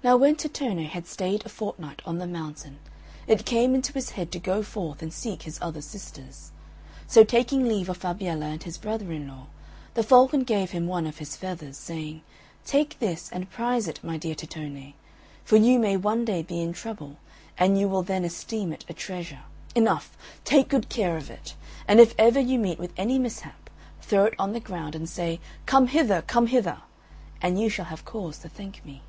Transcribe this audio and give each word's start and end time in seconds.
Now 0.00 0.16
when 0.16 0.36
Tittone 0.36 0.86
had 0.86 1.08
stayed 1.08 1.44
a 1.44 1.48
fortnight 1.48 2.02
on 2.06 2.18
the 2.18 2.26
mountain, 2.28 2.78
it 3.26 3.44
came 3.44 3.74
into 3.74 3.92
his 3.94 4.10
head 4.10 4.30
to 4.30 4.38
go 4.38 4.62
forth 4.62 5.02
and 5.02 5.12
seek 5.12 5.42
his 5.42 5.58
other 5.60 5.80
sisters. 5.82 6.52
So 7.08 7.24
taking 7.24 7.64
leave 7.66 7.88
of 7.88 7.98
Fabiella 7.98 8.44
and 8.46 8.62
his 8.62 8.78
brother 8.78 9.10
in 9.10 9.26
law, 9.26 9.48
the 9.94 10.04
Falcon 10.04 10.44
gave 10.44 10.70
him 10.70 10.86
one 10.86 11.04
of 11.04 11.18
his 11.18 11.34
feathers, 11.36 11.76
saying, 11.76 12.22
"Take 12.64 13.00
this 13.00 13.28
and 13.32 13.50
prize 13.50 13.88
it, 13.88 13.98
my 14.04 14.16
dear 14.16 14.36
Tittone; 14.36 14.94
for 15.44 15.56
you 15.56 15.80
may 15.80 15.96
one 15.96 16.24
day 16.24 16.42
be 16.44 16.62
in 16.62 16.72
trouble, 16.72 17.16
and 17.58 17.76
you 17.76 17.88
will 17.88 18.04
then 18.04 18.24
esteem 18.24 18.72
it 18.72 18.84
a 18.88 18.92
treasure. 18.94 19.42
Enough 19.74 20.16
take 20.44 20.68
good 20.68 20.88
care 20.88 21.16
of 21.16 21.28
it; 21.28 21.56
and 21.88 21.98
if 21.98 22.14
ever 22.16 22.38
you 22.38 22.56
meet 22.60 22.78
with 22.78 22.92
any 22.96 23.18
mishap, 23.18 23.68
throw 24.00 24.26
it 24.26 24.34
on 24.38 24.52
the 24.52 24.60
ground, 24.60 24.94
and 24.94 25.08
say, 25.08 25.40
Come 25.66 25.88
hither, 25.88 26.22
come 26.22 26.46
hither!' 26.46 26.82
and 27.42 27.58
you 27.60 27.68
shall 27.68 27.86
have 27.86 28.04
cause 28.04 28.38
to 28.38 28.48
thank 28.48 28.84
me." 28.84 29.02